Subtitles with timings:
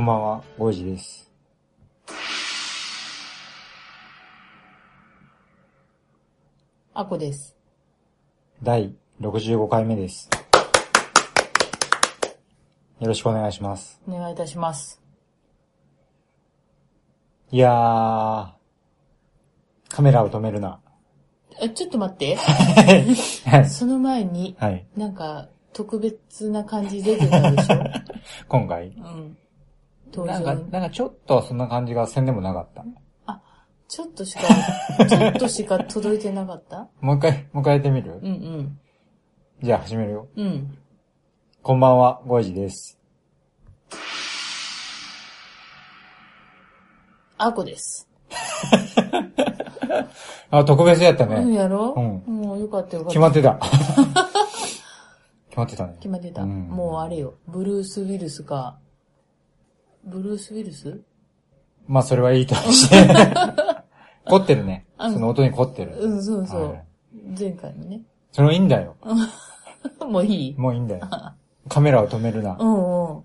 [0.00, 1.30] こんばんは、ゴイジです。
[6.94, 7.54] あこです。
[8.62, 10.30] 第65回目です。
[12.98, 14.00] よろしくお願いします。
[14.08, 15.02] お願いいたします。
[17.50, 18.48] いやー、
[19.90, 20.80] カメラを止めるな。
[21.60, 22.36] え、ちょっと待って。
[22.36, 24.86] は いその前に、はい。
[24.96, 27.84] なんか特別な感じ出てたでしょ？
[28.48, 28.88] 今回。
[28.88, 29.36] うん。
[30.14, 30.60] 登なんか、場。
[30.80, 32.84] なんかちょっとそんな感じがせんでもなかった。
[33.88, 34.42] ちょっとしか、
[35.08, 36.86] ちょっとしか届いてなかった？
[37.00, 38.20] もう一回、もう一回やってみる？
[38.22, 38.78] うんうん。
[39.62, 40.28] じゃあ始めるよ。
[40.36, 40.78] うん。
[41.62, 42.98] こんばんは、ゴイジです。
[47.38, 48.08] あこです。
[50.50, 51.54] あ、特別やったうん、ね。
[51.54, 51.92] やろ？
[52.26, 53.10] うもうよかったよかった。
[53.10, 53.58] 決まってた。
[55.50, 55.94] 決まってたね。
[55.98, 56.42] 決まってた。
[56.42, 57.34] うんもうあれよ。
[57.48, 58.78] ブルース・ウィルスか。
[60.04, 61.00] ブルース・ウィルス？
[61.86, 62.96] まあそれはいいとして。
[64.26, 64.86] 凝ってるね。
[64.98, 65.96] うんその音に凝ってる。
[65.98, 66.68] うん、そうそう。
[66.70, 66.84] はい
[67.38, 68.02] 前回のね。
[68.32, 68.96] それはいいんだよ。
[70.08, 70.54] もういい？
[70.56, 71.08] もういいんだよ。
[71.68, 72.64] カメラを止めるなう。
[72.64, 73.22] んうん。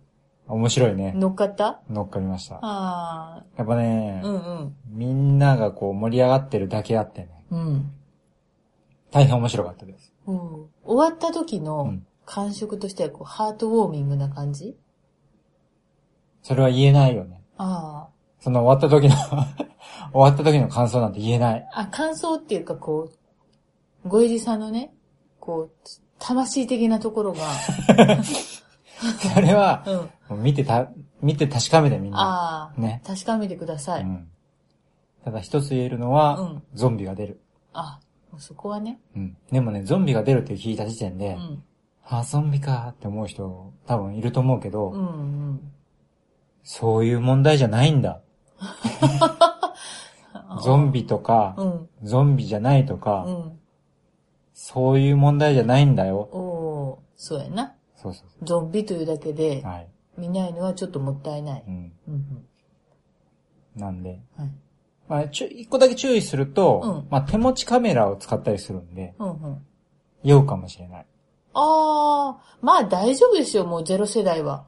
[0.47, 1.13] 面白いね。
[1.15, 1.81] 乗っかった？
[1.89, 2.59] 乗っかりました。
[2.61, 4.75] あやっぱねあ、、うんうん。
[4.89, 7.91] みんながこう盛り上がってるだけあってね、うん。
[9.11, 10.13] 大変面白かったです。
[10.27, 10.37] うん、
[10.83, 14.75] 終わった時うのん感触としてはこう、ハートウォーミングな感じ
[16.45, 17.41] それは言えないよね。
[17.57, 18.07] あ
[18.39, 19.15] その終わった時の
[20.13, 21.67] 終わった時の感想なんて言えない。
[21.73, 21.79] あ。
[21.81, 23.09] あ、感想っていうかこ
[24.05, 24.93] う、ごえじさんのね、
[25.39, 25.71] こう、
[26.19, 27.39] 魂的なところが、
[29.33, 29.83] それは、
[30.29, 30.43] うん。
[30.43, 30.87] 見てた、
[31.19, 32.19] 見て確かめてみんな。
[32.19, 34.03] ああ、ね確かめてください。
[34.03, 34.27] うん。
[35.23, 37.41] ただ一つ言えるのは、うんゾンビが出る。
[37.73, 37.99] あ、
[38.37, 38.99] そこはね。
[39.15, 39.35] うん。
[39.51, 41.63] でもね、ゾンビが出るって聞いた時点で、うん。
[42.03, 45.03] あ、ゾンビかって思う人多分いると思うけど、うんう
[45.53, 45.71] ん。
[46.65, 48.21] そういう問題じゃないんだ。
[50.63, 51.89] ゾンビとか、うん。
[52.03, 53.59] ゾンビじゃないとか、うん。
[54.51, 56.17] そういう問題じゃないんだよ。
[56.17, 57.75] おーそうやな。
[57.95, 59.71] そうそうゾンビというだけでそう。
[59.71, 59.87] はい。
[60.17, 61.63] 見ないのはちょっともったいない。
[61.67, 61.93] うん。
[62.07, 62.45] うん
[63.75, 64.45] なんで、うん。
[64.45, 64.53] はい。
[65.07, 69.65] まあ、ちゅ一個だけ注意すると、うんまあ、手持ちカメラを使ったりするんで、うんうん。
[70.23, 71.05] 酔うかもしれない。
[71.53, 74.65] ああ、まあ大丈夫ですよ、もうゼロ世代は。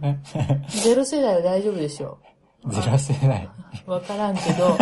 [0.68, 2.18] ゼロ世代は大丈夫でしょ
[2.66, 3.48] ずらせない。
[3.86, 3.90] う。
[3.90, 4.76] わからんけど、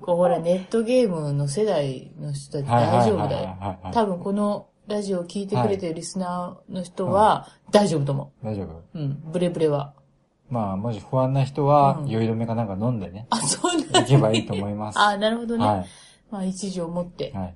[0.00, 3.56] こうほら、ネットゲームの世代の人たち大丈夫だよ。
[3.60, 3.92] はい。
[3.92, 8.84] 多分このラジオを聞いてくれてるリスナーの人は大丈夫と思大丈夫う。
[8.94, 9.94] うん、ブレブレは。
[10.48, 14.98] まあ、もし不安な人はう、ん酔い止めかなんか飲んでね、あ、そうなん行けばいいと思います。
[14.98, 15.64] あ、なるほどね。
[15.64, 15.84] は
[16.30, 17.32] まあ一時を持ってい。。
[17.32, 17.54] はい。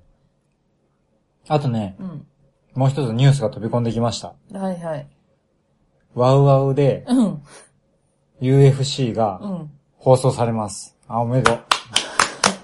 [1.48, 2.26] あとね、うん。
[2.74, 4.34] もう一つニュースが飛び込んできました。
[4.52, 5.08] はいはい。
[6.14, 7.42] ワウワウでうん、
[8.40, 9.70] UFC がうん。
[10.00, 10.96] 放送されます。
[11.08, 11.58] あ、おめでとう。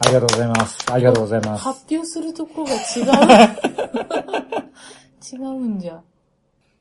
[0.00, 0.90] ありがとうございます。
[0.92, 1.64] ありがとうございます。
[1.64, 3.56] 発表するところが違う。
[5.34, 6.00] 違うんじゃ。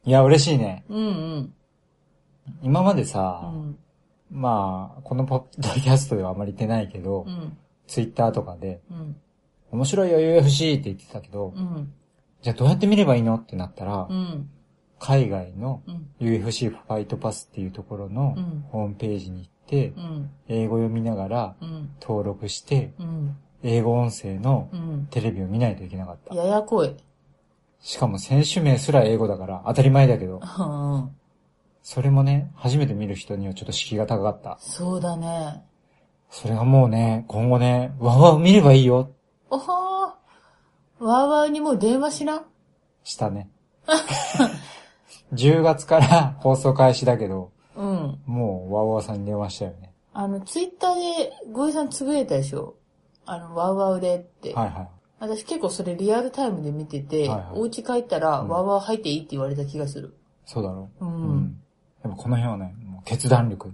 [0.06, 0.86] いや、嬉しいね。
[0.88, 1.09] うんう
[1.40, 1.53] ん。
[2.62, 3.76] 今までうさ、ん。
[4.32, 7.58] まあ、このポッドキャストではあまり言ってないけどう、ん。
[7.88, 9.16] ツイッターとかで、うん。
[9.72, 11.92] 面白いよ UFC って言ってたけど、うん。
[12.42, 14.50] じゃあどうやって見ればいいのってなったらう、ん。
[15.00, 16.10] 海外のうん。
[16.20, 20.30] UFC ファイトパスっていうところのうんホームページに行ってう、ん。
[20.48, 21.90] 英語読みながらうん。
[22.02, 23.38] 登録して、うん。
[23.64, 25.08] 英語音声のうん。
[25.10, 26.34] テレビを見ないといけなかった。
[26.36, 26.96] ややこい。
[27.82, 31.10] しかも選手名すら英語だから当たり前だけど、うん。
[31.84, 34.58] それもね、初めて見る人にはちょっと敷居が高かった。
[34.59, 35.62] そうだね。
[36.32, 39.12] それがもうね、今後ね、わわ見ればいいよ、
[39.52, 39.76] おほー。
[39.76, 42.44] わーわーにもう電話しな。
[43.03, 43.50] したね。
[45.35, 48.20] 10月から 放送開始だけど、うん。
[48.26, 49.93] もうわわさんに電話したよね。
[50.14, 52.76] あの、ツイッターで、ゴイさんつぶやいたでしょ？
[53.26, 54.53] あの、ワウワウでって。
[54.53, 54.90] はいはい。
[55.20, 60.16] 私結構それリアルタイムで見てて、はいはいお家帰ったら、うんワウワウ入っていいって言われた気がする。
[60.46, 61.05] そうだろう。
[61.05, 61.61] うん
[62.02, 63.73] でもこの辺はね、もう決断力。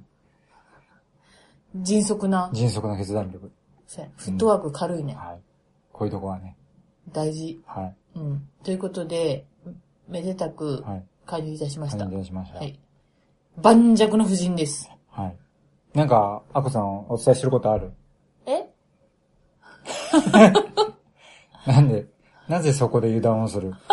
[1.76, 3.52] 迅速な、迅速な決断力。
[3.88, 5.16] そうやフットワーク軽いね。
[5.16, 5.40] はい。
[5.92, 6.56] こういうとこはね。
[7.12, 7.62] 大事。
[7.66, 7.96] はい。
[8.16, 8.48] うん。
[8.64, 9.46] ということで、
[10.08, 11.04] めでたく、はい。
[11.32, 12.00] 加入いたしました。
[12.00, 12.58] 感じしました。
[12.60, 12.78] はい。
[13.58, 14.92] 盤石の夫人です。
[15.10, 15.38] はい。
[15.98, 17.94] なんか、アコさんお伝えすることある？
[18.46, 18.68] え？
[21.66, 22.06] なんで、
[22.50, 23.74] なぜそこで油断をする？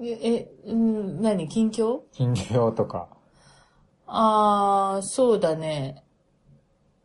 [0.00, 1.48] え、えうん、何？
[1.48, 2.00] 近況？
[2.12, 3.08] 近況とか。
[4.06, 6.02] あー、そうだね。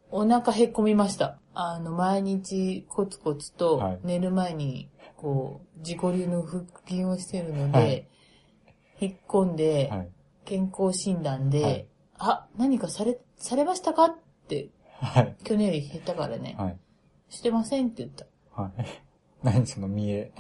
[0.10, 1.38] お腹へっこみました。
[1.54, 8.08] あの、毎日コツコツとはい寝る前に、こう、自己流の腹筋をしてるので、はい
[9.02, 10.10] へっこんで、はい。
[10.46, 11.88] 健康診断で、はい
[12.24, 14.16] あ、何かされ、されましたかっ
[14.48, 14.70] て、
[15.00, 15.36] はい。
[15.44, 16.78] 去年より減ったからね、はい。
[17.30, 18.26] してませんって言った。
[18.62, 18.86] はい。
[19.42, 20.32] 何その見え。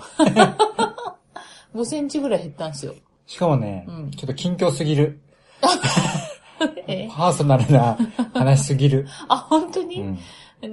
[1.73, 2.93] 5センチぐらい減ったんですよ。
[3.25, 5.19] しかもね、うんちょっと近況すぎる。
[6.85, 7.09] え？
[7.09, 7.97] パーソナルな
[8.35, 9.07] 話すぎる。
[9.27, 10.19] あ、本当うに、ん。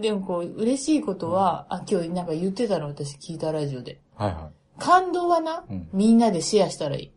[0.02, 4.02] でもこう、嬉しいことは、あ、今日なんか言ってたの私聞いたラジオで。
[4.14, 4.78] はいはい。
[4.78, 7.12] 感動はな、うんみんなでシェアしたらいい。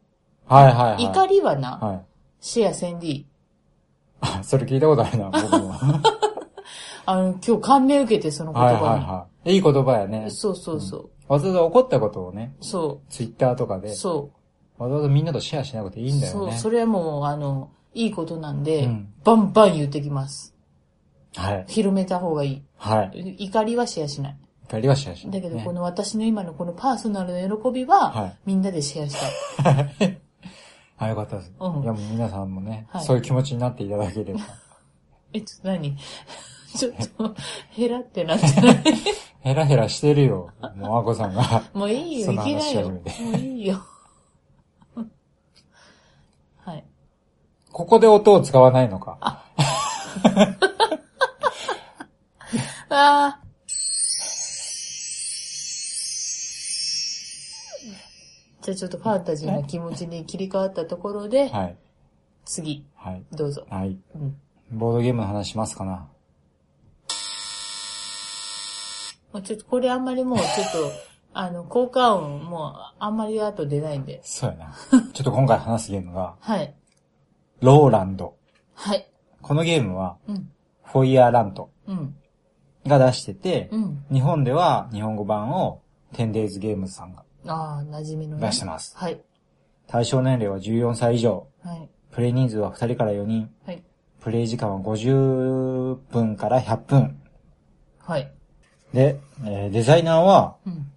[0.51, 1.03] はいはいはい。
[1.06, 2.06] 怒りはな、はい。
[2.42, 3.25] シェアせんでいい。
[4.19, 5.69] あ、それ聞いたことあるな、僕も。
[5.69, 6.01] は
[7.06, 9.06] あの、今日感銘受けて、そのいはい言葉に。
[9.06, 9.53] はい。
[9.56, 10.30] いい言葉やね。
[10.30, 11.09] そうそうそう。
[11.27, 13.81] わざわざ怒ったことをね、そツイッターとかう。
[13.81, 14.30] で、そ
[14.77, 16.25] わざわざみんなとシェアしなくていいんう。
[16.25, 16.42] そう。
[16.42, 16.57] だよね。
[16.57, 20.53] それはもう、あの、いいことなんで、うんバンバン言ってきます。
[21.36, 21.65] はい。
[21.68, 22.63] 広めた方がいい。
[22.77, 23.36] はい。
[23.45, 24.38] 怒りはシェアしない。
[24.68, 25.42] 怒りはシェアしない。
[25.42, 29.15] だけど、ねこの私の今のこのパーソナルの喜びは、はいみんなでシェアし
[29.63, 30.18] たい。
[31.03, 31.51] あ、よかったです。
[31.59, 34.39] うんいや、もう皆さんもね、はいそういう気持ちになっていただければ。
[35.33, 35.98] え、ちょっと何？
[36.77, 37.36] ちょっと、
[37.71, 38.83] ヘラってなってない？
[39.42, 40.50] ヘラヘラしてるよ。
[40.75, 41.63] もう、あこさんが。
[41.74, 42.89] もういいよ、いけないよ。
[42.92, 43.81] もてういいよ。
[46.63, 46.86] はい。
[47.71, 49.18] ここで音を使わないのか。
[49.21, 49.44] あ
[52.89, 53.39] あ。
[58.62, 61.78] じゃあちょっとファンタジーな気持ちに切り替わったところで、はい。
[62.46, 63.24] 次、はい。
[63.31, 63.66] どうぞ。
[63.69, 63.98] はい。
[64.16, 64.38] うん。
[64.72, 66.08] ボードゲームの話しますかな。
[69.34, 70.92] もうちょっとこれあんまりもうちょっと、
[71.34, 74.22] あの、効果音もうあんまり後出ないんで。
[74.24, 74.75] そうやな。
[75.13, 76.75] ちょっと今回話すゲームが、はい。
[77.62, 78.36] ローランド。
[78.75, 79.10] はい。
[79.42, 80.52] このゲームは、うん。
[80.84, 82.16] フォイヤーランドうん。
[82.86, 84.06] が出してて、うん。
[84.12, 85.81] 日本では日本語版を
[86.13, 88.48] 10days ゲームズさんがああ、馴染みのね。
[88.48, 88.96] 出してます。
[88.98, 89.22] はい。
[89.88, 91.48] 対象年齢は14歳以上。
[91.64, 91.90] はい。
[92.12, 93.50] プレイ人数は2人から4人。
[93.66, 93.84] はい。
[94.20, 97.22] プレイ時間は50分から100分。
[98.00, 98.32] はい。
[98.94, 100.92] で、えーデザイナーは、うん。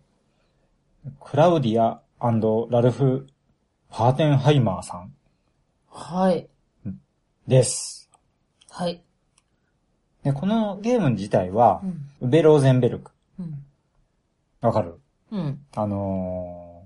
[1.21, 2.01] クラウディア
[2.71, 3.27] ラルフ・
[3.91, 5.15] ファーテンハイマーさん
[5.91, 6.49] はい。
[7.47, 8.11] です。
[8.71, 9.03] はい。
[10.23, 12.11] で、このゲーム自体はう、ん。
[12.23, 13.11] ウベローゼンベルク。
[13.39, 13.65] うん。
[14.63, 14.99] わかる？
[15.35, 15.61] うん。
[15.75, 16.85] あの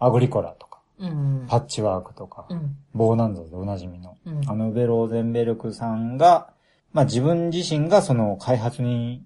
[0.00, 1.46] ー、アグリコラとか、うん。
[1.48, 2.76] パッチワークとかう、ん。
[2.94, 6.50] ボーナンザでおなじみの、うんあのウベローゼンベルクさんが、
[6.92, 9.22] まあ自分自身がその開発に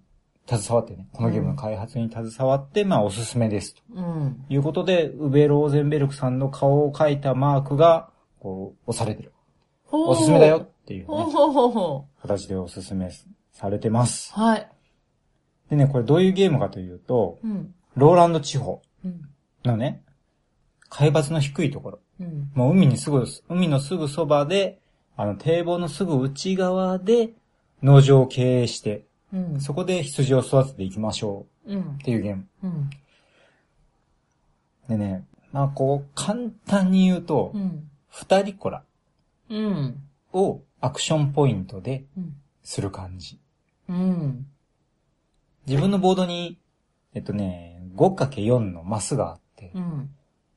[0.48, 4.44] 携わってね、このゲームの開発に携わって、まあおすすめですとうん。
[4.48, 8.10] いうことで、ウベローゼンベルクさんの顔を描いたマークが、
[8.40, 9.32] こう、押されてる。
[9.92, 10.58] おすすめだよ。
[10.58, 11.08] っていうね、
[12.22, 13.10] 形でおすすめ
[13.52, 14.32] されてます。
[14.36, 14.40] う。
[14.40, 14.68] はい。
[15.68, 17.74] でね、これどういうゲームかというと、うん。
[18.00, 19.29] ローランド地方うん。
[19.64, 20.02] のね、
[20.88, 22.50] 海抜の低いところ、うん。
[22.55, 24.81] もう海にすぐ、海のすぐそばで、
[25.16, 27.30] あの堤防のすぐ内側で
[27.83, 29.61] 農場を経営して、うん。
[29.61, 32.47] そこで羊を育てていきましょうんうっていうゲーム。
[32.64, 32.90] うん。
[34.88, 37.90] でね、まあこう、簡単に言うとう、ん。
[38.09, 38.83] 二人コラ
[39.50, 40.02] うん。
[40.33, 42.35] をアクションポイントでうん。
[42.62, 43.38] する感じ。
[43.88, 44.47] うん。
[45.66, 46.59] 自分のボードに、
[47.14, 50.11] えっとね、5×4 のマスがあって、うん。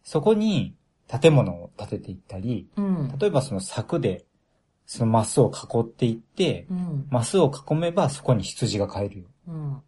[0.03, 0.75] そこに
[1.07, 3.17] 建物を建てていったり、うん。
[3.17, 4.25] 例えばその柵で、
[4.85, 7.07] そのマスを囲っていって、うん。
[7.09, 9.25] マスを囲めばそこに羊が飼えるよ。
[9.47, 9.81] うん。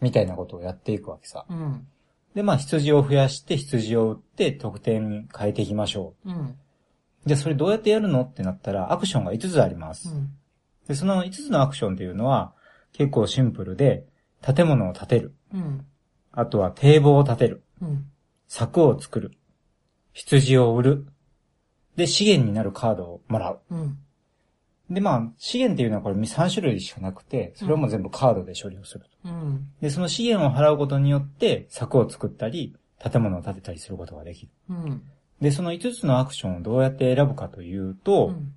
[0.00, 1.44] みたいなことをやっていくわけさ。
[1.48, 1.86] うん。
[2.34, 6.34] で、まあ羊を増やして羊を売って得点に変えていきましょうん。
[6.34, 6.56] う。
[7.26, 10.14] で、それどうやってやるのってなったら、アクションが5つあります。
[10.88, 12.54] で、その5つのアクションっていうのは、
[12.92, 14.06] 結構シンプルで、
[14.40, 15.34] 建物を建てる。
[16.38, 16.42] うん。
[16.42, 17.62] あとは堤防を建てる。
[17.82, 18.10] うん。
[18.46, 19.32] 柵を作る。
[20.12, 21.06] 羊を売る。
[21.96, 23.60] で、資源になるカードをもらう。
[23.70, 23.98] うん。
[24.90, 29.28] で、まあ、資源っていうのはこれ3種類しかなくて、それはもう全部カードで処理をすると。
[29.28, 29.68] うん。
[29.80, 34.52] で、その資源を払うことによって、柵を作ったり、建物を建てたりすることができる。
[34.70, 35.02] うん。
[35.40, 38.54] で、その5つのアクションをどうやって選ぶかというと、うん。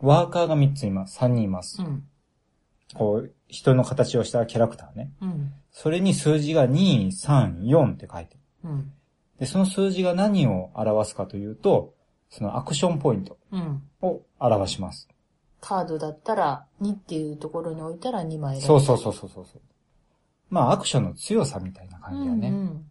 [0.00, 1.18] ワーカーが3ついます。
[1.18, 1.82] 3人います。
[1.82, 2.04] うん。
[2.92, 5.10] こう、人の形をしたキャラクターね。
[5.20, 5.52] うん。
[5.70, 8.40] それに数字が2、3、4って書いてる。
[8.64, 8.92] うん。
[9.38, 11.94] で、その数字が何を表すかというと、
[12.30, 13.82] そのアクションポイントうん。
[14.02, 15.08] を表します。
[15.60, 19.46] カードだったら、2っていうところに置いたら2枚そうそうそうそうそう。
[20.50, 22.48] まあ、アクションの強さみたいな感じだね。
[22.48, 22.90] うん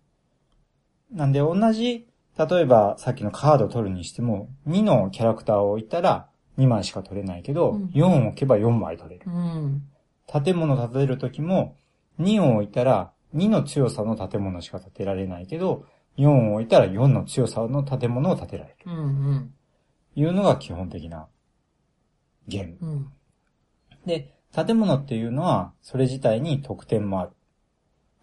[1.14, 2.08] なんで、同じ、
[2.38, 9.26] 例えばさっきのカードを取るにしても、2のキャラクターを置いたら2枚しか取れないけど、うん4を置けば4枚取れる。
[9.26, 9.84] うん。
[10.26, 11.76] 建物建てるときも、
[12.20, 15.86] 2を置いたら2の強さの建物しか建てられないけど、
[16.18, 18.76] 4を置いたら4の強さの建物を建てられる。
[18.86, 18.96] うん。
[18.96, 19.54] うん。
[20.16, 21.28] いうのが基本的な
[22.48, 22.78] ゲーム。
[22.82, 23.08] うん。
[24.06, 27.32] で、建物っていうのは、それ自体に得点もある。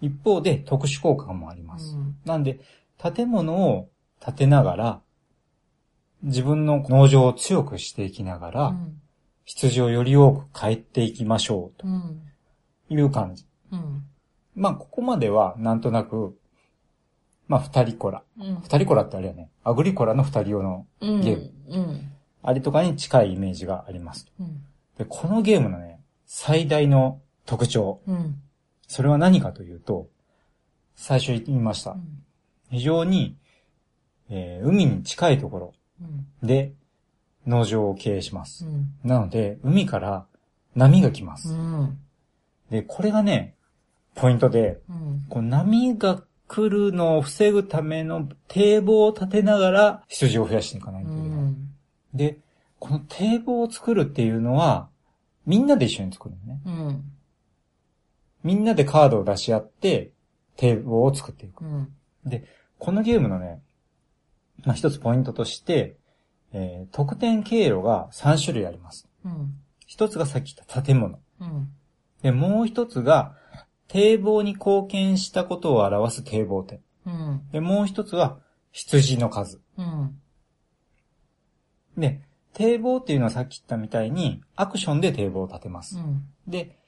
[0.00, 1.96] 一方で特殊効果もあります。
[2.24, 2.60] なんで、
[2.98, 3.88] 建物を
[4.24, 5.00] 建てながら、
[6.22, 9.00] 自分の農場を強くしていきながら、うん。
[9.44, 12.20] 羊をより多く帰っていきましょううん。
[12.88, 13.46] という感じ。
[13.72, 14.04] うん。
[14.54, 16.36] まあ、ここまではなんとなく、
[17.48, 18.22] まあ、二人コラ。
[18.38, 18.60] うん。
[18.60, 19.50] 二人コラってあれやね。
[19.64, 21.20] アグリコラの二人用のうん。
[21.20, 21.52] ゲーム。
[21.68, 22.12] うん。
[22.42, 24.26] あれとかに近いイメージがあります。
[24.38, 24.62] うん。
[24.98, 28.00] で、このゲームのね、最大の特徴。
[28.06, 28.40] うん。
[28.86, 30.08] それは何かというと、
[30.94, 31.96] 最初言いました。
[32.70, 33.36] 非常に、
[34.28, 35.79] えー海に近いところうん。
[36.42, 36.72] で
[37.46, 38.66] 農場を経営します。
[38.66, 38.92] うん。
[39.04, 40.26] なので、海から
[40.74, 41.52] 波が来まうす。
[41.52, 41.98] ん。
[42.70, 43.54] で、これがね、
[44.14, 45.26] ポイントで、うん。
[45.28, 51.38] こう波が来るのを防ぐための堤防を立てながら羊を増やしていかないとういけない。
[51.38, 51.70] ん。
[52.14, 52.38] で、
[52.78, 54.88] この堤防を作るっていうのは、
[55.46, 56.60] みんなで一緒に作るのね。
[56.66, 57.04] うん。
[58.42, 60.10] みんなでカードを出し合って、
[60.56, 61.64] 堤防を作っていく。
[61.64, 61.92] うん。
[62.78, 63.60] このゲームのね、
[64.64, 65.96] まあ、一つポイントとして、
[66.52, 69.08] えー得点経路が3種類あります。
[69.24, 69.54] うん。
[69.86, 71.18] 一つがさっき言った建物。
[71.40, 71.68] うん。
[72.22, 73.34] で、もう一つが、
[73.88, 76.80] 堤防に貢献したことを表す堤防点。
[77.06, 77.42] うん。
[77.52, 78.38] で、もう一つは、
[78.72, 79.60] 羊の数。
[79.76, 80.20] うん。
[81.96, 85.98] で、堤防っていうのはさっき言ったみたいに、アクションで堤防を立てます。
[85.98, 86.24] うん。
[86.46, 86.78] で、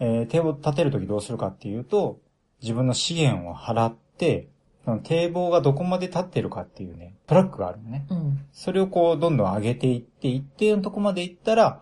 [0.00, 2.20] えー堤防を立てるときどうするかっていうと、
[2.62, 4.48] 自分の資源を払って、
[4.90, 8.06] その堤防がどこまで立ってるかっていうね、トラックがあるのね。
[8.10, 8.46] うん。
[8.52, 11.80] それをこう、どんどん上げていって、一定のとこまで行ったら、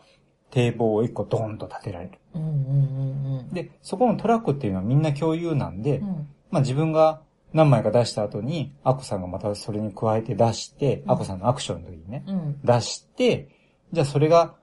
[0.50, 2.18] 堤防を一個ドーンと立てられる。
[2.34, 2.42] うん。
[2.42, 3.48] うん。
[3.50, 6.28] で、そこのトラックっていうのはみんな共有なんで、うん。
[6.50, 7.22] まあ自分が
[7.54, 12.60] 何枚か出した後に、アコさんがまたそれに加えて出して、うんアコさんのアクションの時にね、うん。
[12.62, 13.48] 出して、
[13.92, 14.54] じゃあそれが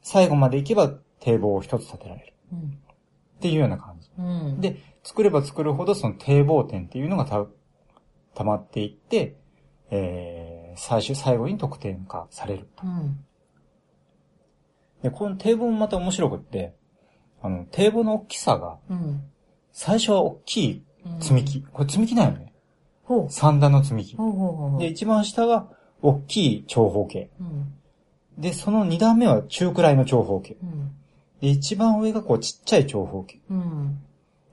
[0.00, 0.88] 最後まで行けば
[1.20, 2.32] 堤防を一つ立てられる。
[2.52, 2.58] うん。
[2.60, 2.62] っ
[3.40, 4.10] ていうような感じ。
[4.18, 4.60] うん。
[4.60, 7.46] で、作れば作るほどその堤防点っていうのがた、
[8.34, 9.36] 溜まっていって、
[9.90, 12.68] えー、最終、最後に得点化される。
[12.84, 13.24] うん。
[15.02, 16.74] で、この堤防もまた面白くって、
[17.42, 19.22] あの、堤防の大きさが、うん。
[19.72, 20.84] 最初は大きい
[21.20, 21.62] 積み木。
[21.62, 22.52] これ積み木だよね。
[23.28, 24.16] 三段の積み木。
[24.78, 25.68] で、一番下が
[26.02, 27.30] 大きい長方形。
[27.40, 27.74] うん。
[28.38, 30.56] で、その二段目は中くらいの長方形。
[30.62, 30.92] うん。
[31.40, 33.40] で、一番上がこうちっちゃい長方形。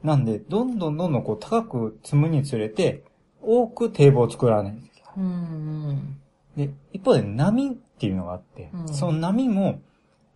[0.03, 0.09] うん。
[0.09, 3.03] なんで、どんどんどんどんこう高く積むにつれて、
[3.41, 5.13] 多く堤防を作らないといけない。
[5.17, 6.17] うん。
[6.55, 9.79] で、一方で波っていうのがあって、うんその波も、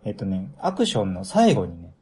[0.04, 1.94] えっとね、アクションの最後にね、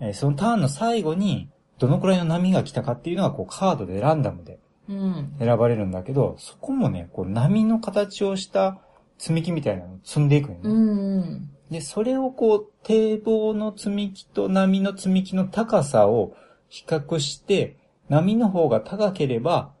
[0.00, 4.58] えーそのターンの最後に、どのくらいの波が来たかっていうのが、こう、カードでランダムで
[4.88, 5.34] うん。
[5.38, 8.78] 選ばれるんだけど、そこもね、こう、波の形をした
[9.18, 10.60] 積み木みたいなのを積んでいくよね。
[10.62, 11.50] うん。
[11.70, 16.34] で、それをこう、堤防の積み木と波の積み木の高さを
[16.68, 17.76] 比較して、
[18.08, 19.72] 波の方が高ければ、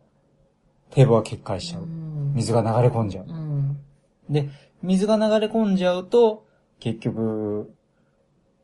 [0.90, 1.86] 堤防は決壊しちゃう。
[2.34, 3.26] 水が流れ込んじゃう。
[3.28, 3.78] うん。
[4.28, 4.50] で、
[4.82, 6.46] 水が流れ込んじゃうと、
[6.78, 7.72] 結局、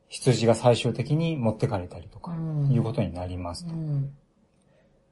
[0.09, 3.71] 羊が最終的に持ってかれたりとか、うんいうことになりますう。
[3.71, 4.13] ん。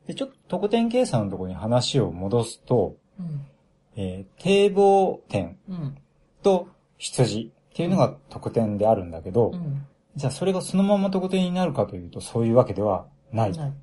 [0.05, 3.45] で、ちょっと得点計算のところに話を戻すと、うん。
[3.95, 5.97] えー堤防点うん。
[6.43, 9.85] と羊っていうのが得点であるんだけど、うん。
[10.15, 13.51] じゃあそれがそのまま得点になるかというとそういうわけではない。
[13.51, 13.73] はい。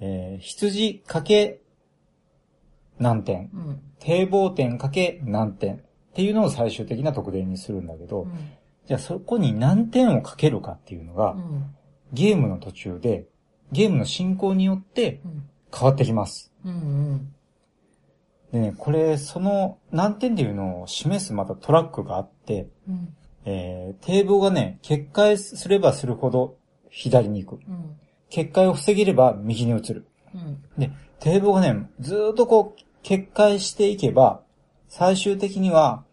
[0.00, 1.60] えー羊かけ
[2.98, 3.80] 何点、うん。
[4.00, 5.80] 堤防点かけ何点っ
[6.14, 8.32] ていうのを最終的な得点にするんだけど、うん。
[8.86, 11.74] じゃあそこに何点をかけるかっていうのが、うん。
[12.12, 13.26] ゲームの途中で、
[13.70, 15.48] ゲームの進行によってうん。
[15.72, 16.52] 変わってきます。
[16.64, 17.34] うん。
[18.52, 23.14] でね、これ、その何点っていうのを示すまたトラックがあって、うん。
[23.44, 26.56] えー、堤防がね、決壊すればするほど
[26.90, 27.60] 左に行く。
[27.68, 27.96] うん。
[28.30, 30.06] 決壊を防げれば右に移る。
[30.34, 30.62] うん。
[30.76, 30.90] で、
[31.20, 34.42] 堤防がね、ずーっとこう、決壊していけば、
[34.88, 36.04] 最終的には、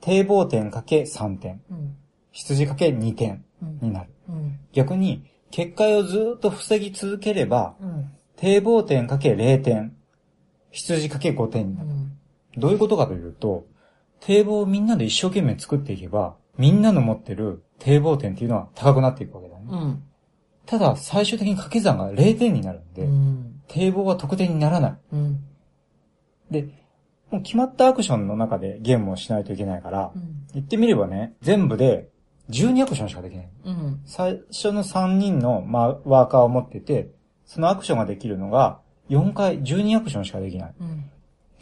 [0.00, 1.96] 堤防点かけ3点、うん。
[2.32, 3.78] 羊かけ2点うん。
[3.80, 4.10] になる。
[4.28, 4.58] うん。
[4.72, 8.10] 逆に、決壊をずーっと防ぎ続ければ、うん。
[8.36, 9.96] 堤防点かけ0点。
[10.70, 11.88] 羊かけ5点になる。
[12.56, 13.66] どういうことかというと、
[14.24, 19.64] 堤防をみんなで一生懸命作っていけば、みんなの持ってる堤防点っていうのは高くなっていくわけだね。
[19.68, 20.02] うん。
[20.64, 23.62] ただ、最終的に掛け算が0点になるんで、うん。
[23.66, 24.94] 堤防は得点にならない。
[25.12, 25.44] うん。
[26.50, 26.68] で、
[27.32, 30.46] もう決まったアクションの中でゲームをしないといけないから、うん。
[30.54, 32.08] 言ってみればね、全部で
[32.50, 33.48] 12アクションしかできない。
[33.64, 34.02] うん。
[34.04, 37.10] 最初の3人の、まあ、ワーカーを持ってて、
[37.44, 40.74] そのアクションができるのが、4回、12アクションしかできない。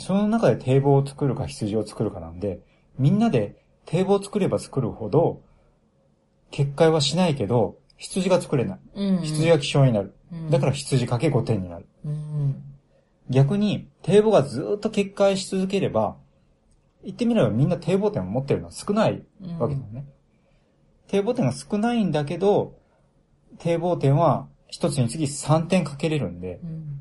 [0.01, 0.07] うん。
[0.07, 2.61] その中で堤防を作るか羊を作るかなんで、
[2.99, 5.43] みんなで堤防を作れば作るほど、
[6.51, 8.79] 結界はしないけど、羊が作れない。
[8.95, 9.19] うん。
[9.19, 10.15] 羊が希少になる。
[10.33, 11.87] うんだから羊かけ5点になる。
[12.05, 12.63] うん。
[13.29, 16.17] 逆に、堤防がずーっと決壊し続ければ、
[17.05, 19.23] 言ってみればみんな堤防点を持ってるのは少ない
[19.59, 20.05] わけだよね。
[21.09, 22.79] 堤防点が少ないんだけど、
[23.59, 27.01] 堤防点は一つにつき3点かけれるんで、うん。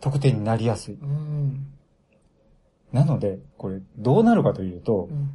[0.00, 0.94] 得点になりやすい。
[0.94, 1.73] うん。
[2.94, 5.30] なので、これどうなるかというと、うん。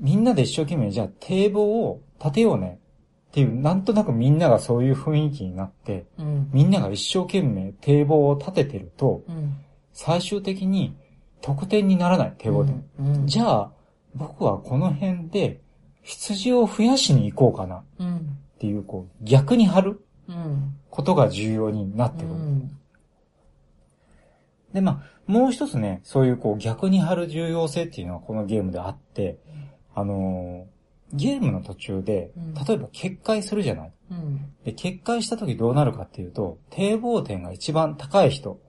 [0.00, 2.80] みんなで一生懸命じゃあ堤防を建てようね
[3.28, 6.50] っていう、なんとなくみんながそういう雰囲気になって、うん。
[6.52, 9.56] みんなが一生懸命堤防を建ててると、うん。
[9.92, 10.96] 最終的に
[11.40, 12.84] 得点にならない堤防点。
[12.98, 13.26] うん。
[13.28, 13.72] じゃあ、
[14.16, 15.60] 僕はこの辺で
[16.02, 18.38] 羊を増やしに行こうかなっうん。
[18.58, 20.74] ていう、こう、逆に張るうん。
[20.90, 22.34] ことが重要になってくる。
[22.34, 22.76] うん。
[24.72, 29.38] で、まあ、もう一つね、そういうこう逆に張る重要性っていうのはこのゲームであって、
[29.94, 30.76] あのー
[31.12, 33.92] ゲームの途中でうん、例えば決壊するじゃない。
[34.10, 34.52] うん。
[34.64, 38.60] で、決壊した時どうなるかっていうと、堤防点が一番高い人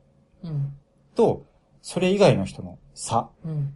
[0.44, 0.74] うん。
[1.16, 1.46] と、
[1.82, 3.30] それ以外の人の差。
[3.44, 3.74] うん。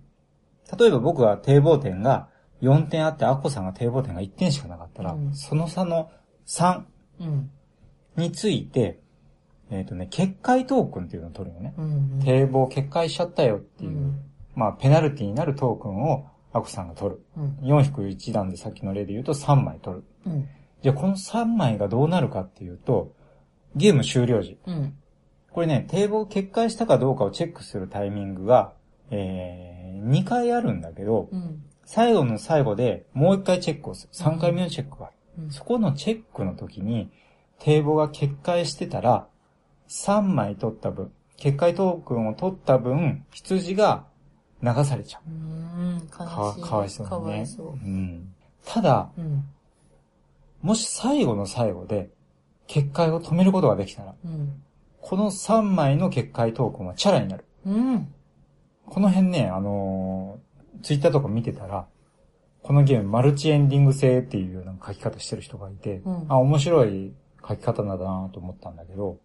[0.78, 2.30] 例えば僕は堤防点が
[2.62, 6.12] 4点あって、アッコさんが堤防点が1点しかなかったら、うんその差の
[6.46, 6.84] 3
[7.20, 7.52] うん。
[8.16, 9.01] について、
[9.72, 11.74] えっ、とね、決壊トークンっていうのを取るよね。
[11.78, 12.20] うん。
[12.24, 14.20] 堤防決壊しちゃったよっていう、うん。
[14.54, 17.26] まあ、ペナルティになるトークンをアッコさんが取る。
[17.38, 17.58] うん。
[17.62, 20.04] 4-1段でさっきの例で言うと3枚取る。
[20.26, 20.48] うん。
[20.82, 23.14] じゃあこの3枚がどうなるかっていうと、
[23.76, 24.58] ゲーム終了時。
[24.68, 24.94] うん。
[25.52, 28.74] これね、堤防決壊したかどうかをチェックするタイミングが、
[29.10, 31.64] えー、2回あるんだけど、うん。
[31.86, 34.14] 最後の最後でもう1回チェックをする。
[34.14, 35.16] 3回目のチェックがある。
[35.44, 37.10] うんそこのチェックの時に、
[37.60, 39.28] 堤防が決壊してたら、
[39.92, 44.06] 3枚取った分、決壊トークンを取った分、羊が
[44.64, 45.30] 流されちゃう。
[45.30, 46.08] うん。
[46.10, 46.64] か悲しい。
[46.64, 47.32] かわいそうかにね。
[47.32, 47.76] わいそう。
[47.76, 48.34] ん。
[48.66, 49.44] ただ、うん。
[50.62, 52.10] もし最後の最後で、
[52.68, 54.64] 決壊を止めることができたら、うん。
[55.02, 57.46] この3枚の決壊トークンはチャラになる。
[57.66, 58.14] うん。
[58.86, 61.86] この辺ね、あのー、ツイッターとか見てたら、
[62.64, 67.12] このゲームマルチエンディング制っていうような書き方してる人がいて、うんあ、面白い
[67.46, 69.18] 書き方なんだなと思ったんだけど、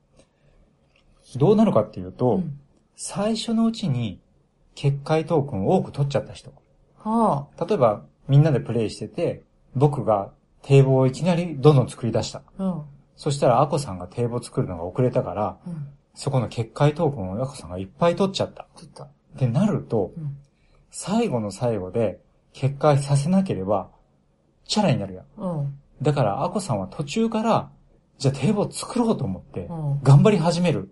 [1.35, 2.59] どうなるかっていうと、うん
[2.97, 4.21] 最初のうちに
[4.75, 6.53] 決壊トークンを多く取っちゃった人。
[6.99, 12.43] は例えば、みんなでプレイしてて、僕が堤防をいきなりどんどん作り出した。
[12.59, 12.65] あ。
[12.65, 12.83] うん。
[13.17, 15.89] そしたら、アコさんが堤防作るのが遅れたから、うん。
[16.15, 18.67] そこの決壊トークンをアコさんがいっぱい取っちゃった。
[18.75, 19.05] 取った。
[19.05, 19.09] っ
[19.39, 20.39] てなると、うん。
[20.91, 22.21] 最後の最後で
[22.55, 23.91] 決壊させなければ、
[24.65, 25.25] チャラになるやん。
[25.37, 25.79] うん。
[26.01, 27.71] だから、アコさんは途中から、
[28.19, 30.91] じゃあ堤防作ろうと思ってうん、頑張り始めるうん。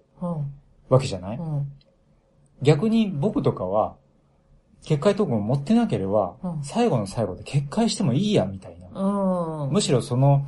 [0.89, 1.73] わけじゃない、うん。
[2.63, 3.97] 逆に僕とかは、
[4.85, 8.89] 決壊トークンを持ってなければ、うん最後の最後で決壊してもいいや、みたいな。
[9.01, 9.73] うん。
[9.73, 10.47] むしろその、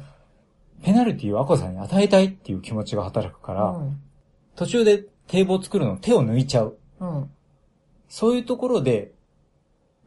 [0.83, 4.01] ペナルティをアコさんに与えたいっていう気持ちが働くから、うん。
[4.55, 6.79] 途中で堤防作るの手を抜いちゃう。
[7.01, 7.31] うん。
[8.09, 9.13] そういうところで、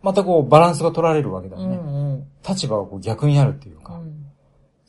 [0.02, 1.76] またこうバランスが取られるわけだうよね。
[1.76, 2.28] ん。
[2.48, 4.19] 立場がこう逆になるっていうか、うん。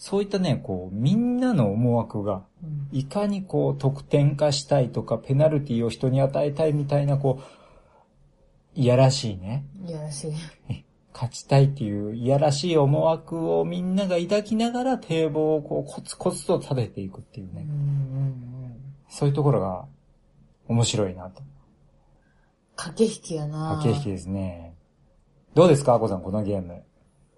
[0.00, 2.88] そういったね、こう、みんなの思惑が、うん。
[2.90, 7.42] いかにこう、得点化したいとか、ペナルティを人に与えたいみたいな、こ
[8.74, 9.66] う、いやらしいね。
[9.86, 10.32] いやらしい。
[11.12, 17.56] 勝ちたいっていういやらしい思惑をみんなが抱きながら堤防をこうコツコツと立てていくっていううん。
[17.56, 17.62] うね。
[17.64, 18.76] ん。
[19.10, 19.84] そういうところが
[20.66, 21.42] 面白いなと。
[22.76, 24.74] 駆け引きやな駆け引きですね。
[25.52, 26.84] どうですかアコさん、このゲーム。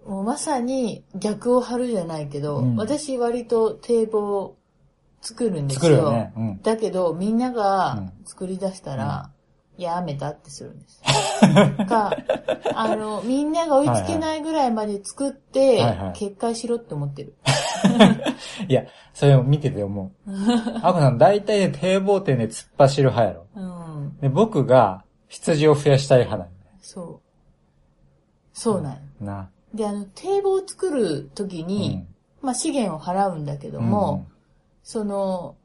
[0.05, 4.55] もうまさに逆を張るじゃないけど、うん私割と堤防
[5.21, 5.81] 作るんですよ。
[5.81, 6.33] 作るよね。
[6.35, 6.61] うん。
[6.61, 9.31] だけど、みんなうがん作り出したら、
[9.77, 11.01] やめたってするんです。
[11.87, 12.15] か、
[12.75, 17.35] あの、みんなが追いつけないぐらいまで作って、はいはい決壊しろって思ってる。
[18.67, 20.11] いや、それを見てて思う。
[20.83, 23.45] アコさん、大体ね、堤防点で突っ走る派やろ。
[23.55, 24.17] うん。
[24.19, 27.19] で、僕が羊を増やしたい派なんだよそう。
[28.53, 29.49] そうなんよな。
[29.73, 32.05] で、あの、堤防を作るときに、
[32.41, 34.27] まあ資源を払うんだけども、
[34.83, 35.55] その、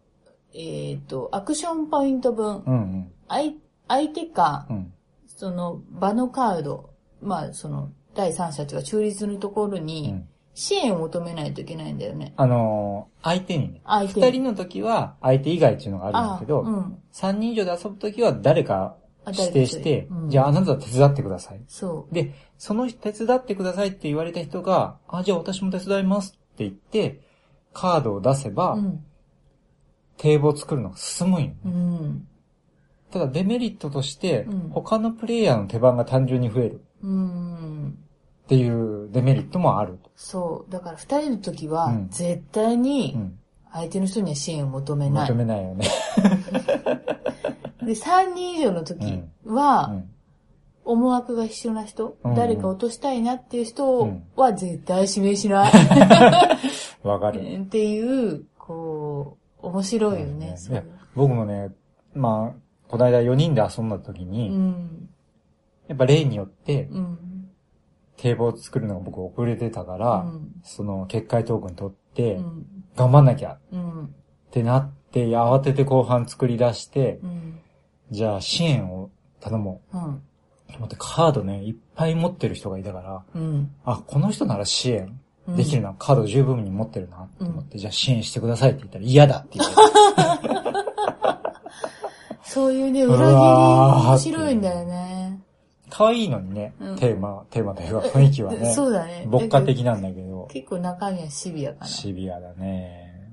[0.55, 3.12] えっ、と、アクションポイント分、うんうん。
[3.29, 3.53] 相
[3.88, 4.92] 相手か、うん。
[5.27, 6.90] その場のカード、
[7.21, 12.33] まあ、その、第三者たちが中立のところうにん、支援を求めないといけないんだよね。
[12.37, 13.81] あのー相手にね。
[13.85, 16.99] 相手に二人の時は相手以外っていうのがあるんだけど、うん。
[17.12, 18.94] 三人以上で遊ぶ時は誰かあ
[19.31, 21.61] 指定して、うんじゃああなた手伝ってください。
[21.69, 22.14] そう。
[22.14, 27.21] で、その手伝ってくださいって言われた人が、あ、じゃあ私も手伝いますって言って、
[27.73, 29.05] カードを出せば、うん。
[30.17, 31.51] 堤防を作るのが進むんよ。
[31.64, 32.29] うん。
[33.11, 37.99] ただデメリットとして、うん他のプレイヤーの手番が単純に増えるうん。
[38.45, 40.11] っていうデメリットもあると。
[40.17, 40.73] そう。
[40.73, 43.38] だから二人の時はうん、絶対うにん。
[43.73, 45.29] 相手の人には支援を求めない。
[45.29, 45.87] 求めないよね。
[47.85, 50.09] で、三人以上の時うは、ん。
[50.85, 55.73] 思惑が一緒な人、うん誰か落としたいなっていうう人んは絶対指名しない。
[57.07, 57.41] わかる。
[57.41, 60.49] っていう、こう、面白いよね。
[60.51, 61.71] うんそういや僕もね、
[62.15, 65.09] まあ、この間4人で遊んだ時うに、ん。
[65.89, 67.19] やっぱ例によって、うん。
[68.17, 72.67] 堤防を作るのが僕遅れてたから、うんその結界トークン取って、うん。
[72.99, 74.15] 頑張んなきゃっうん。
[74.51, 77.61] てなって、慌てて後半作り出して、うん。
[78.11, 80.01] じゃあ支援を頼もうん。
[80.01, 80.21] う。
[80.73, 83.71] と思ってカードね、いっぱい持ってる人がいたから、うん。
[83.85, 89.77] あ、この人なら支援うんできるな、カード十分に持ってるなって思って、じゃあ支援してくださいって言ったら嫌だって言って。
[92.43, 95.41] そういうね、う裏切り面白いんだよね。
[95.90, 99.27] 可愛いのにね、うんテーマ、テーマというか雰囲気はね、 そうだね。
[99.27, 101.87] 牧歌的なんだけどど、結構中身はシビアかな。
[101.87, 103.33] シビアだね。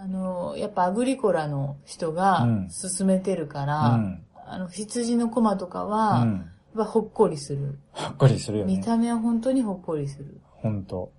[0.00, 4.22] あの、やっぱアグリコラの人がうん進めてるかうら、ん。
[4.46, 6.50] あの、羊のコマとかうは、ん。
[6.76, 7.78] やっぱほっこりする。
[7.92, 8.76] ほっこりするよね。
[8.76, 10.40] 見た目は本当にほっこりする。
[10.50, 11.12] ほんと。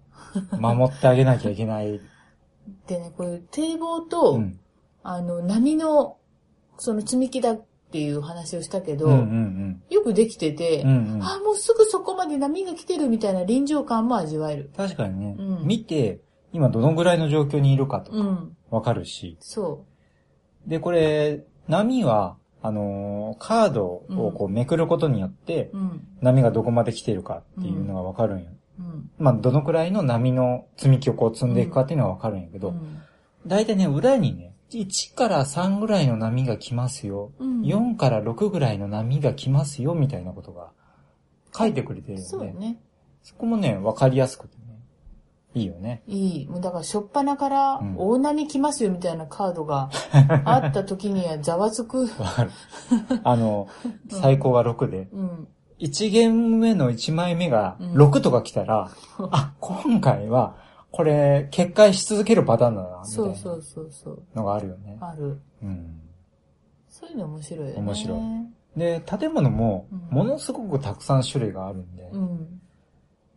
[0.58, 1.99] 守ってあげなきゃいけない。
[2.88, 4.60] でね、こういう堤防と、うん。
[5.03, 6.17] あの、波の、
[6.77, 7.58] その積み木だ
[7.89, 10.89] っていう話をしたけど、うんうんよくできてて、うん。
[10.89, 11.23] うんうん。
[11.23, 14.69] あ、もうすぐそこまで波が来てるみたいな臨場感も味わえる。
[14.78, 16.19] 確かにね、うん見て、
[16.54, 18.56] 今どのぐらいの状況にいるかとかうん。
[18.69, 19.38] わかるし。
[19.39, 19.86] そ
[20.67, 26.08] で、これ、波は、あのーカードをこうめくることによってう。、うん。
[26.21, 28.52] 波がどこまで来てるかっていうのがわかるんよ。
[28.80, 29.10] うん。
[29.17, 33.02] まあ、どのくらいの波の積み木をこう積んでいくかっていうのはわかるんやけど、うん。
[33.47, 37.32] だいたいね、裏にね、1から3ぐらいの波が来ますよ。
[37.39, 40.71] うん4から6ぐらいの波が来ますよ、みたいなことが
[41.55, 42.25] 書いてくれてるよね。
[42.25, 42.79] そうね。
[43.23, 44.79] そこもね、わかりやすくてね。
[45.55, 46.03] いいよね。
[46.08, 46.47] いい。
[46.47, 49.89] もうだから、しょっぱなからうん、大波来ますよみたいなカードが
[50.45, 52.01] あった時にはざわつく。
[52.01, 52.51] わかる。
[53.23, 53.67] あの、
[54.10, 55.47] 最高が6で、うん。
[55.79, 58.89] 1ゲーム目の1枚目がうん6とか来たら、
[59.32, 60.55] あ、今回は、
[60.91, 64.23] これ、決壊し続けるパターンだな、みたいなそうそうそうそう。
[64.36, 64.97] のがあるよね。
[64.99, 65.39] ある。
[65.62, 66.02] うん。
[66.88, 67.80] そういうの面白いよね。
[67.80, 68.19] 面白い
[68.80, 72.62] で、建物もうん、ものすごくたくさん種類があるんで、うん。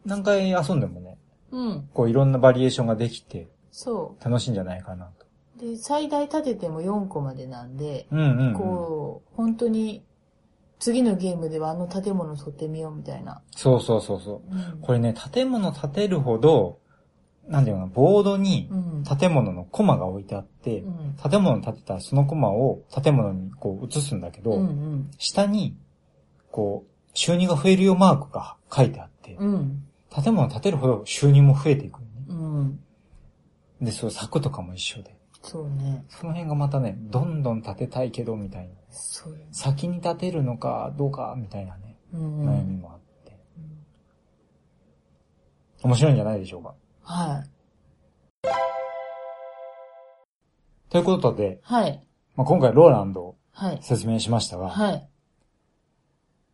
[0.05, 1.19] 何回遊んでもね、
[1.51, 1.89] うん。
[1.93, 5.27] こういろんなバリエーションができてそ楽しいんじゃないかなと。
[5.59, 5.61] う。
[5.61, 8.55] で、最大立てても4個までなんで、うんうん、うん。
[8.55, 10.05] こう、本当に、
[10.79, 13.41] 次のゲームではあの建物を取ってみようみたいな。
[13.55, 14.55] そうそうそうそう。
[14.55, 14.81] うん。
[14.81, 16.81] これね、建物建てるほど、
[17.49, 19.05] なんていうのボードにうん。
[19.05, 21.17] 建物のコマが置いてあって、うん。
[21.31, 25.77] 建物建てたらそのコマを建物にこう移すんだけど、うん下に、
[26.51, 29.55] こう、収入が増えるよマークが書いてあって、うん。
[29.55, 29.85] うん。
[30.23, 32.13] 建物建てるほど収入も増えていくのね。
[32.29, 32.35] う
[33.83, 33.85] ん。
[33.85, 35.17] で、そう、柵とかも一緒で。
[35.43, 36.05] そうね。
[36.09, 38.75] その辺がまたね、どんどん建てたいけど、みたいな。
[38.91, 39.37] そう。
[39.51, 42.49] 先に建てるのかどうか、みたいなね、うん。
[42.49, 43.37] 悩みもあって。
[45.83, 46.75] 面白いんじゃないでしょうか。
[47.03, 48.49] はい。
[50.91, 52.07] ということで、はい。
[52.37, 53.79] まあ、今回ローランドをはい。
[53.83, 55.09] 説明しましたが、はい。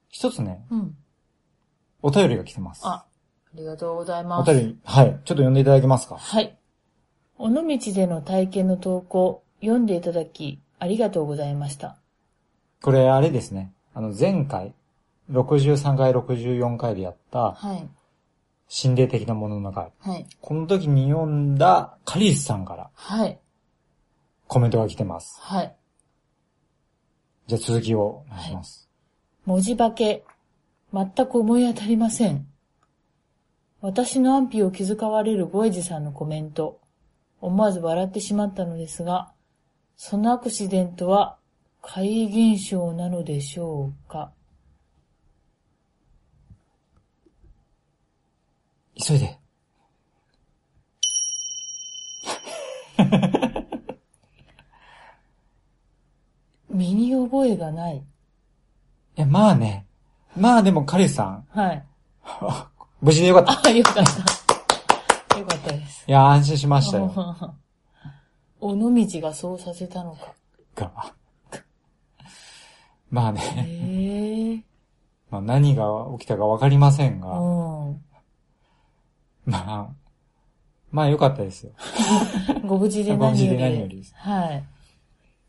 [0.08, 0.96] 一つね、うん。
[2.02, 2.82] お便りが来てます。
[2.84, 3.06] あ、あ
[3.54, 4.50] りがとうございます。
[4.50, 5.06] お便り、はい。
[5.06, 6.16] ちょっと読んでいただけますか？
[6.16, 6.58] はい。
[7.38, 7.62] 尾道
[7.94, 11.96] での体験の投稿、読んでいただき、ありがとうございました。
[12.82, 13.72] これ、あれですね。
[13.94, 14.74] あの、前回、
[15.30, 17.88] 63回、64回でやった、はい。
[18.68, 20.26] 心霊的なものの中、はい。
[20.40, 23.38] この時に読んだカリスさんからはい。
[24.46, 25.38] コメントが来てます。
[25.40, 25.74] はい。
[27.46, 28.88] じゃあ続きをお願いします。
[29.46, 30.24] 文字化け、
[30.92, 32.46] 全く思い当たりません。
[33.80, 36.80] 私の安否を気遣われるゴエジさんのコメント、
[37.40, 39.32] 思わず笑ってしまったのですが、
[39.96, 41.38] そのアクシデントは
[41.80, 44.32] 怪異現象なのでしょうか
[49.04, 49.38] 急いで。
[57.28, 58.02] 声がない。
[59.16, 59.86] え、まあね。
[60.36, 61.84] まあでも、カリスさん、はい。
[63.00, 63.68] 無事でよかった。
[63.68, 64.00] あ、よかった。
[65.38, 66.04] よかったです。
[66.08, 67.12] いや、安心しましたよ。
[68.60, 70.34] 尾道がそうさせたのか。
[70.74, 70.90] が
[73.10, 74.64] まあへね、え。
[75.30, 75.84] まあ何が
[76.18, 78.02] 起きたかわかりませんうが、ん。
[79.48, 79.88] まあ、
[80.90, 81.72] まあよかったですよ。
[82.66, 84.64] ご無事でご無事で何より何よりですはい。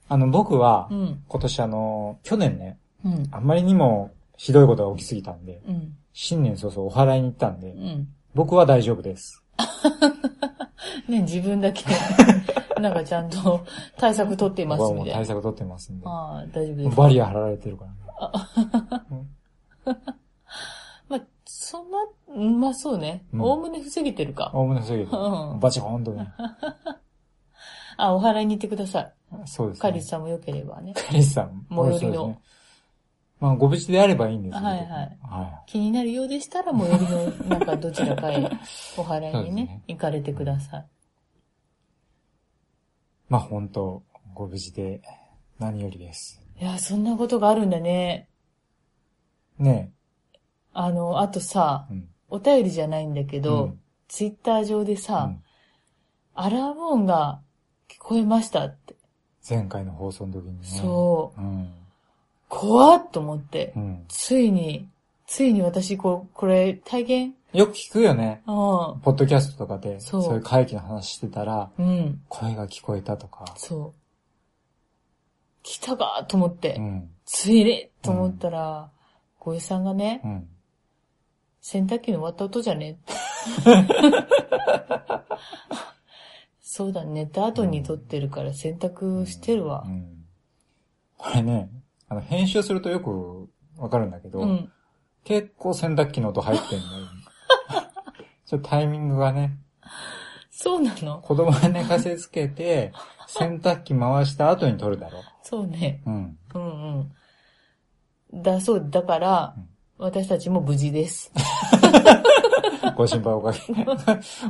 [0.07, 1.23] あの、僕はう、ん。
[1.27, 3.27] 今年あの、去年ね、うん。
[3.31, 5.95] あんまりにもひどいことが起きすぎたんで、うん。
[6.13, 8.07] 新年早々お祓いに行ったんでう、ん。
[8.33, 9.43] 僕は大丈夫です。
[11.07, 11.83] ね、自分だけ、
[12.79, 13.65] なんかちゃんと
[13.97, 15.07] 対策取っています僕はもう。
[15.13, 16.05] 対策取ってますんで。
[16.07, 16.95] ああ、大丈夫です。
[16.97, 18.31] バリア張られてるから
[19.11, 19.25] ね。
[21.59, 21.97] まあ、そんな、
[22.29, 23.25] うんまあそうね。
[23.33, 24.51] うんおおむね防げてるか。
[24.53, 26.31] おおむねそういうんバチコーンとね。
[27.97, 29.13] あ、お祓いに行ってください。
[29.45, 29.81] そうですね。
[29.81, 30.93] カリスさんも良ければね。
[30.93, 31.65] カリスさん。
[31.69, 32.39] 最寄りのそうですね
[33.39, 34.65] まあ、ご無事であればいいんですけど。
[34.65, 34.87] はいはい
[35.21, 38.49] は気になるようでしたら、最寄りの、なんかどちらかへ
[38.97, 40.85] お祓いにそうですねね、行かれてください。
[43.29, 45.01] まあ、本当ご無事で
[45.57, 46.41] 何よりです。
[46.59, 48.29] いや、そんなことがあるんだね。
[49.57, 49.93] ね
[50.73, 52.09] あの、あとさえ。、うん。
[52.31, 55.43] お便りじゃないんだけど、うんツイッター上でうさ、ん
[56.33, 57.41] アラーム音が
[57.87, 58.95] 聞こえましたって。
[59.47, 60.65] 前回の放送の時にね。
[60.65, 61.39] そう。
[61.39, 61.71] うん。
[62.47, 63.79] 怖っと思ってう。
[63.79, 64.05] ん。
[64.07, 64.89] ついに、
[65.27, 67.35] ついに私、こう、これ、体験？
[67.53, 68.41] よく聞くよね。
[68.45, 71.81] うポッドキャストとかで、そそうういう会議の話してたら、ん。
[71.83, 72.21] うん。
[72.29, 73.45] 声が聞こえたとか。
[73.57, 73.99] そう。
[75.61, 77.09] 来たかと思って、うん。
[77.25, 78.89] ついにと思ったら、
[79.37, 80.49] 小江さんがね、うん。
[81.71, 82.97] 洗濯機の終わった音じゃね？
[86.59, 89.89] そうだ、寝た後に撮ってるから洗濯してるわう。
[89.91, 90.25] ん。
[91.15, 91.69] これね、
[92.07, 94.71] あの、編集するとよくわかるんだけど、うん。
[95.23, 97.07] 結構洗濯機の音入ってんのよ。
[98.47, 99.59] ちょっとタイミングがね、
[100.49, 101.19] そうなの？
[101.21, 102.93] 子供が寝かせつけて、
[103.27, 106.01] 洗濯機回した後に撮るだろそうね。
[106.07, 106.09] う。
[106.09, 106.39] うん。
[106.55, 107.11] うん
[108.33, 108.41] うん。
[108.41, 111.31] だそう、だから、うん私たちも無事です。
[112.95, 113.59] ご心配おかけ、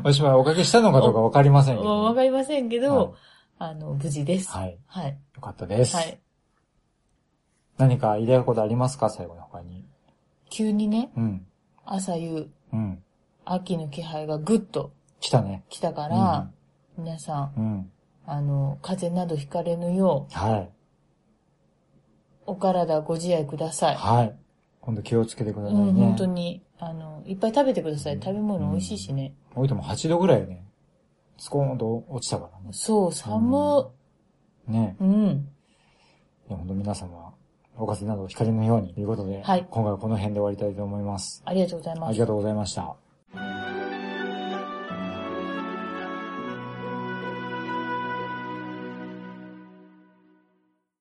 [0.04, 3.10] ご心配おかけしたのかどうかわかりませんけど、わかりませんけど、はい
[3.62, 4.50] あの、無事です。
[4.52, 4.78] はい。
[4.88, 5.20] はい。
[5.36, 5.96] よかったです。
[5.96, 6.20] はい。
[7.78, 9.10] 何か言いたいことありますか？
[9.10, 9.86] 最後に他に。
[10.50, 11.46] 急にね、うん。
[11.86, 13.04] 朝夕、うん。
[13.44, 15.66] 秋の気配がぐっと来たね。
[15.70, 16.50] 来たから、
[16.98, 17.92] 皆さん、うん。
[18.26, 20.70] あの、風邪などひかれぬよう、はい。
[22.46, 23.96] お体ご自愛ください。
[23.96, 24.36] はい。
[24.90, 25.82] 今度気をつけてくださいね。
[25.82, 28.16] うん、本当に、あの、いっぱい食べてください。
[28.16, 29.36] 食べ物美味しいしね。
[29.54, 30.66] 置いても8度ぐらいね、
[31.38, 32.70] スコーンと落ちたからね。
[32.72, 33.86] そう、寒
[34.68, 34.96] ね。
[35.00, 35.48] うん。
[36.48, 37.34] いや本当皆様、
[37.78, 41.44] お風邪などひかれぬようにということで、はい今回はこの辺で終わりたいと思います。
[41.46, 42.18] ありがとうございますあり。
[42.18, 43.79] がとうございました。